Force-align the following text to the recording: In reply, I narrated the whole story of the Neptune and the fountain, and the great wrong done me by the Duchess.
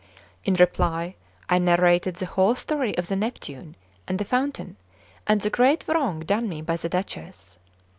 In 0.43 0.55
reply, 0.55 1.13
I 1.47 1.59
narrated 1.59 2.15
the 2.15 2.25
whole 2.25 2.55
story 2.55 2.97
of 2.97 3.07
the 3.07 3.15
Neptune 3.15 3.75
and 4.07 4.17
the 4.17 4.25
fountain, 4.25 4.77
and 5.27 5.41
the 5.41 5.51
great 5.51 5.85
wrong 5.87 6.21
done 6.21 6.49
me 6.49 6.63
by 6.63 6.77
the 6.77 6.89
Duchess. 6.89 7.59